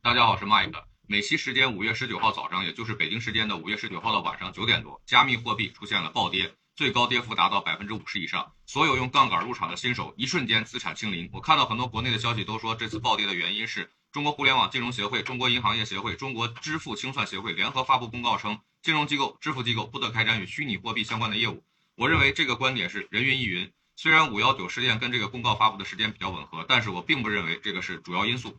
[0.00, 0.84] 大家好，我是 Mike。
[1.06, 8.52] 美西时间五月十九号早上，也就是北京时间的五月十九号的晚上九点多，加密货币出现了暴跌，最高跌幅达到百分之五十以上。
[8.64, 11.28] 所有用杠杆入场的新手，一瞬间资产清零。
[11.32, 21.64] 我看到很多国内的消息都说，这次暴跌的原因是中国互联网金融协会、中国银行业协会、中国支付清算协会联合发布公告称，金融机构、支付机构不得开展与虚拟货币相关的业务。
[21.96, 23.70] 我认为这个观点是人云亦云。
[23.96, 28.56] 虽然五幺九事件跟这个公告发布的时间比较吻合，但是我并不认为这个是主要因素。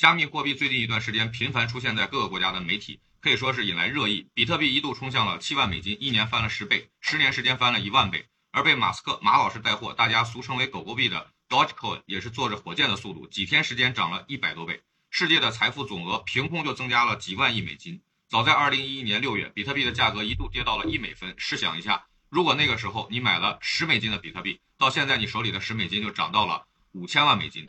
[0.00, 4.26] 加密货币最近一段时间频繁出现在各个国家的媒体，可以说是引来热议。
[4.32, 8.26] 比特币一度冲向了七万美金，一年翻了十倍，十年时间翻了一万倍。
[8.50, 14.80] 而被马斯克马老师带货，大家俗称为“狗狗币”的 Dogecoin 也是坐着火箭的速度，几天时间涨了一百多倍。
[15.10, 18.00] 世界的财富总额凭空就增加了几万亿美金。
[18.26, 21.34] 早在二零一一年六月，比特币的价格一度跌到了一美分。
[21.36, 27.64] 试想一下，如果那个时候你买了十美金的比特币，到现在你手里的十美金就涨到了五千万美金。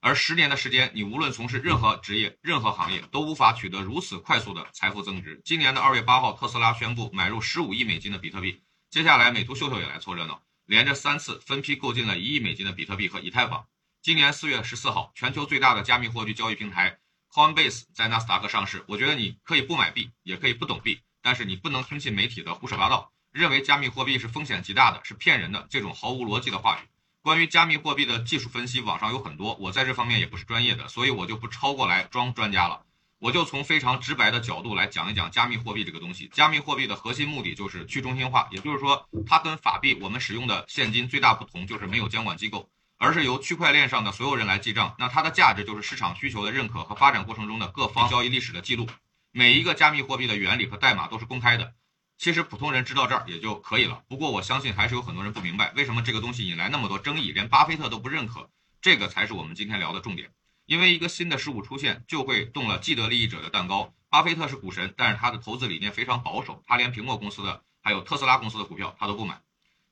[0.00, 5.40] 而十年的时间，你无论从事任何职业、任何行业，都无法取得如此快速的财富增值。
[5.44, 8.62] 今年的二月八号，特斯拉宣布买入十五亿美金的比特币。
[8.88, 13.66] 接下来，美图秀秀也来凑热闹，连着三次分批购进了一亿美金的比特币和以太坊。
[14.00, 16.98] 今年四月十四号，全球最大的加密货币交易平台
[17.32, 18.84] Coinbase 在纳斯达克上市。
[18.86, 26.86] 我觉得你可以不买币，也可以不懂币，但是你不能听信媒体的胡说八道，认为加密货币是风险极大的，是骗人的这种毫无逻辑的话语。
[27.26, 32.82] 关于加密货币的技术分析，网上有很多，我在这方面也不是专业的，所以我就不超过来装专家了。
[33.18, 36.30] 我就从非常直白的角度来讲一讲加密货币这个东西。
[36.32, 44.94] 加密货币的核心目的就是去中心化，也就是说，它跟法币我们使用的现金最大不同就是没有监管机构，而是由区块链上的所有人来记账。
[44.96, 48.86] 那它的价值就是市场需求的认可和发展过程中的各方交易历史的记录。
[49.32, 51.72] 每一个加密货币的原理和代码都是公开的。
[52.18, 54.02] 其实普通人知道这儿也就可以了。
[54.08, 58.50] 不过我相信还是有很多人不明白，为什么这个东西引来那么多争议，连巴菲特都不认可。
[58.80, 60.30] 这个才是我们今天聊的重点。
[60.64, 63.94] 因为一个新的事物出现，就会动了既得利益者的蛋糕。
[64.08, 69.40] 巴菲特是股神，但是他的投资理念非常保守，他连苹果公司的还有特斯拉公司的股票他都不买。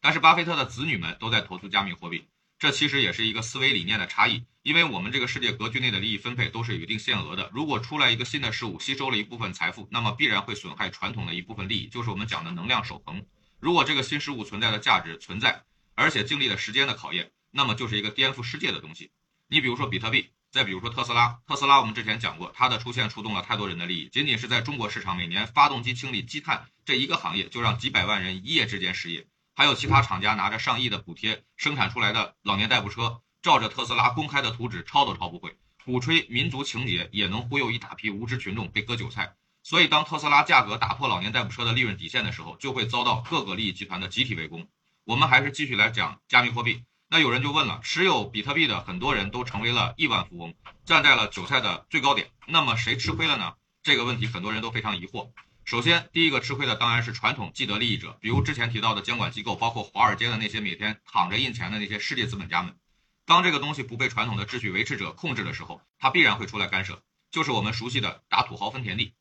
[0.01, 2.27] 但是巴菲特的子女们都在投资加密货币。
[2.65, 7.51] 这其实也是一个思维理念的差异，因为我们这个世界格局内的利益分配都是有一定限额的。
[7.53, 13.23] 如果出来一个新的事物，吸收了一部分财富，那么必然会损害传统的一部分利益，就是我们讲的能量守恒。
[13.61, 15.63] 如果这个新事物存在的价值存在，
[15.95, 19.11] 而且经历了时间的考验，那么就是一个颠覆世界的东西。
[19.51, 21.39] 你比如说比特币，再比如说特斯拉。
[21.47, 24.09] 特斯拉我们之前讲过，它的出现触动了太多人的利益。
[24.11, 29.27] 仅仅是在中国市场，每年发动机清理、积碳这一个行业，就让几百万人一夜之间失业。
[29.57, 39.35] 还有其他厂家拿着上亿的补贴生产出来的老年代步车，照着特斯拉公开的图纸抄都抄不会，鼓吹民族情节也能忽悠一大批无知群众被割韭菜。
[39.63, 44.67] 所以，当特斯拉价格打破老年代步车的利润底线的时候，就会遭到各个利益集团的集体围攻。
[45.05, 46.83] 我们还是继续来讲加密货币。
[47.09, 50.55] 那有人就问了：持有比特币的很多人都成为了亿万富翁，
[50.85, 53.55] 站在了韭菜的最高点，那么谁吃亏了呢？
[53.83, 55.31] 这个问题很多人都非常疑惑。
[55.65, 62.77] 首先，第一个吃亏的当然是传统既得利益者，比如之前提到的监管机构，包括华尔街的那些每天躺着印钱的那些世界资本家们。
[63.25, 69.15] 当这个东西不被传统的秩序维持者控制的时候，他必然会出来干涉，就是我们熟悉的打土豪分田地。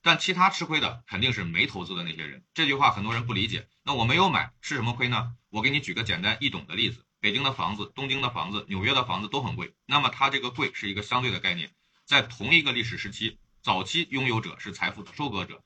[0.00, 2.42] 但其他吃亏的肯定是没投资的那些人。
[2.54, 3.68] 这句话很多人不理解。
[3.82, 5.34] 那我没有买，吃什么亏呢？
[5.50, 9.74] 我给你举个简单易懂的例子：北京的房子、东京的房子、纽约的房子都很贵。
[9.84, 11.70] 那么它这个贵是一个相对的概念，
[12.06, 15.62] 在同一个历史时期，早期拥有者是财富的收割者。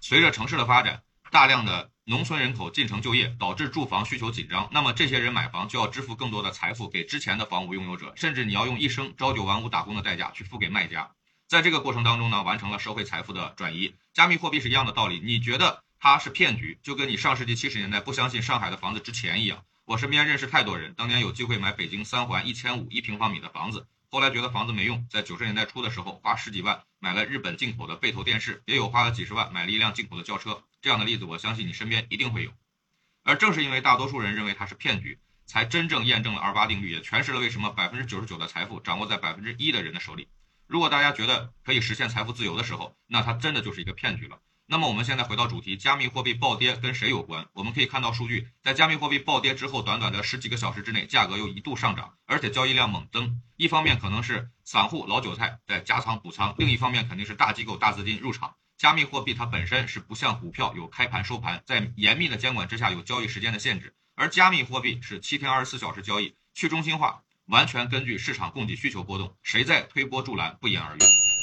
[0.00, 4.68] 随着城市的发展，大量的农村人口进城就业，导致住房需求紧张。
[4.72, 11.10] 那么这些人买房就要支付更多的财富给之前的房屋拥有者，甚至你要用一生朝九晚五打工的代价去付给卖家。
[11.46, 13.94] 在这个过程当中呢，完成了社会财富的转移。
[14.14, 19.62] 加密货币是一样的道理，你觉得它是骗局，就跟你上世纪七十年代不相信上海的房子值钱一样。
[19.84, 23.86] 我身边认识太多人，当年有机会买北京三环一千五一平方米的房子。
[24.12, 30.64] 后来觉得房子没用，在九十年代初的时候花十几万买了日本进口的背投电视，也有花了几十万买了一辆进口的轿车。
[30.82, 32.50] 这样的例子，我相信你身边一定会有。
[33.22, 40.26] 而正是因为大多数人认为它是骗局，才真正验证了二八定律，也诠释了为什么百分之九十九的财富掌握在百分之一的人的手里。
[40.66, 44.40] 如果大家觉得可以实现财富自由的时候，那它真的就是一个骗局了。
[44.72, 47.44] 那么我们现在回到主题，加密货币暴跌跟谁有关？
[47.54, 53.42] 我们可以看到数据，在加密货币暴跌之后，短短的十几个小时之内，价格又一度上涨，而且交易量猛增。
[53.56, 58.54] 一方面可能是散户老韭菜在加仓补仓，另一方面肯定是大机构大资金入场。
[58.78, 71.00] 加密货币它本身是不像股票有开盘收盘，在严密的监管之下有交易时间的限制，而加密货币是七天二十四小时交易，去中心化，完全根据市场供给需求波动，谁在推波助澜不言而喻。